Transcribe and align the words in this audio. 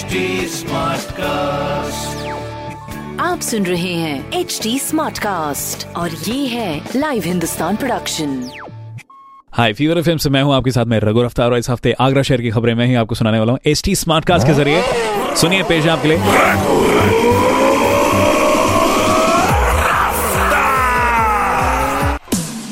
HD 0.00 0.20
Smartcast. 0.50 2.12
आप 3.20 3.40
सुन 3.40 3.66
रहे 3.66 3.92
हैं 3.94 4.32
एच 4.32 4.58
डी 4.62 4.78
स्मार्ट 4.78 5.18
कास्ट 5.18 5.86
और 5.96 6.10
ये 6.28 6.46
है 6.46 6.90
live 6.96 7.22
Hindustan 7.24 7.76
production 7.76 8.30
hi 9.50 9.72
fever 9.72 9.98
FM 9.98 10.16
से 10.16 10.30
मैं 10.30 10.42
हूँ 10.42 10.54
आपके 10.54 10.70
साथ 10.70 10.86
में 10.86 10.98
रघु 11.00 11.22
रफ्तार 11.22 11.50
और 11.50 11.58
इस 11.58 11.70
हफ़्ते 11.70 11.92
आगरा 12.00 12.22
शहर 12.22 12.42
की 12.42 12.50
खबरें 12.50 12.74
मैं 12.74 12.86
ही 12.86 12.94
आपको 13.02 13.14
सुनाने 13.14 13.38
वाला 13.38 13.52
हूँ 13.52 13.60
एच 13.66 13.82
टी 13.84 13.94
स्मार्ट 13.96 14.24
कास्ट 14.24 14.46
के 14.46 14.54
ज़रिए। 14.54 14.82
सुनिए 15.36 15.62
पेश 15.62 15.86
आपके 15.86 16.08
लिए। 16.08 16.18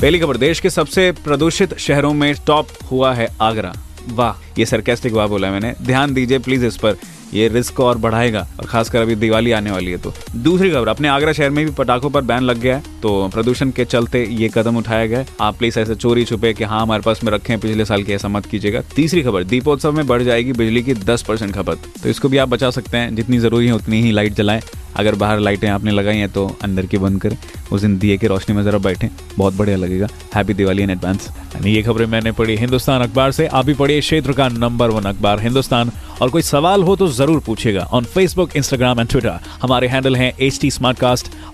पहली 0.00 0.18
खबर 0.18 0.36
देश 0.36 0.60
के 0.60 0.70
सबसे 0.70 1.10
प्रदूषित 1.24 1.78
शहरों 1.78 2.12
में 2.14 2.34
टॉप 2.46 2.66
हुआ 2.90 3.12
है 3.14 3.28
आगरा। 3.42 3.72
वाह। 4.10 4.44
ये 4.58 4.66
सरकेस्टिक 4.66 5.12
वाह 5.12 5.26
बोला 5.26 5.50
मैंने। 5.50 5.74
ध्यान 5.82 6.14
दीजिए 6.14 6.38
प्लीज़ 6.38 6.66
इस 6.66 6.76
पर। 6.76 6.96
ये 7.34 7.46
रिस्क 7.48 7.78
और 7.80 7.98
बढ़ाएगा, 7.98 8.40
और 8.60 8.66
खासकर 8.66 9.00
अभी 9.00 9.14
दिवाली 9.14 9.52
आने 9.52 9.70
वाली 9.70 9.90
है 9.90 9.98
तो। 9.98 10.12
दूसरी 10.36 10.70
खबर, 10.70 10.88
अपने 10.88 11.08
आगरा 11.08 11.32
शहर 11.32 11.50
में 11.50 11.64
भी 11.64 11.72
पटाखों 11.72 12.10
पर 12.10 12.22
बैन 12.22 12.42
लग 12.42 12.58
गया 12.58 12.76
है 12.76 13.00
तो 13.02 13.28
प्रदूषण 13.28 13.70
के 13.70 13.84
चलते 13.84 14.24
ये 14.30 14.50
कदम 14.54 14.76
उठाया 14.76 15.06
गया 15.06 15.24
आप 15.40 15.58
प्लीज़ 15.58 15.78
ऐसे 15.80 15.94
चोरी 15.94 16.24
छुपे 16.24 16.52
कि 16.52 16.64
हाँ 16.64 16.80
हमारे 16.82 17.02
पास 17.02 17.22
में 17.24 17.32
रखे 17.32 17.52
हैं 17.52 17.60
पिछले 17.62 17.84
साल 17.84 18.02
की, 18.02 18.12
ऐसा 18.12 18.28
मत 18.28 18.46
कीजिएगा। 18.46 18.82
तीसरी 18.96 19.22
खबर, 19.22 19.44
दीपोत्सव 19.44 19.92
में 19.92 20.06
बढ़ 20.06 20.22
जाएगी 20.22 20.52
बिजली 20.52 20.82
की 20.82 20.94
दस 20.94 21.22
परसेंट 21.22 21.54
खपत। 21.54 21.88
तो 22.02 22.08
इसको 22.08 22.28
भी 22.28 22.36
आप 22.36 22.48
बचा 22.48 22.70
सकते 22.70 22.96
हैं, 22.96 23.14
जितनी 23.16 23.38
ज़रूरी 23.38 23.66
है 23.66 23.72
उतनी 23.72 24.02
ही 24.02 24.10
लाइट 24.10 24.32
जलाएँ। 24.32 24.62
अगर 24.96 25.14
बाहर 25.14 25.38
लाइटें 25.38 25.68
आपने 25.68 25.90
लगाई 25.90 26.16
हैं 26.16 26.28
तो 26.28 26.56
अंदर 26.62 26.86
की 26.86 26.98
बंद 26.98 27.20
करें। 27.20 27.38
उस 27.72 27.80
दिन 27.80 27.98
दिए 27.98 28.18
की 28.18 28.26
रोशनी 28.26 28.56
में 28.56 28.64
जरा 28.64 28.78
बैठें। 28.78 29.08
बहुत 29.38 29.54
बढ़िया 29.54 29.76
लगेगा। 29.76 30.08
हैप्पी 30.34 30.54
दिवाली 30.54 30.82
इन 30.82 30.90
एडवांस 30.90 31.28
ये 31.64 31.82
खबरें 31.82 32.06
मैंने 32.06 32.32
पढ़ी 32.32 32.56
हिंदुस्तान 32.56 33.02
अखबार 33.02 33.32
से। 33.32 33.46
आप 33.46 33.64
भी 33.64 33.74
पढ़िए 33.74 34.00
क्षेत्र 34.00 34.32
का 34.32 34.48
नंबर 34.48 34.90
वन 34.90 35.04
अखबार, 35.04 35.40
हिंदुस्तान। 35.40 35.90
और 36.22 36.30
कोई 36.30 36.42
सवाल 36.42 36.82
हो 36.82 36.96
तो 36.96 37.08
ज़रूर 37.08 37.40
पूछेगा 37.40 37.88
on 37.92 38.04
Facebook 38.04 38.56
Instagram 38.56 39.00
and 39.00 39.08
Twitter 39.08 39.38
हमारे 39.62 39.88
हैंडल 39.88 40.16
हैं 40.16 40.32
एच 40.40 40.60
टी 40.60 40.70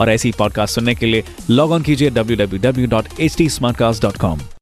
और 0.00 0.10
ऐसी 0.10 0.32
पॉडकास्ट 0.32 0.74
सुनने 0.74 0.94
के 0.94 1.06
लिए 1.06 1.24
लॉग 1.50 1.72
ऑन 1.72 1.82
कीजिए 1.82 2.10
www.htsmartcast.com 2.10 4.61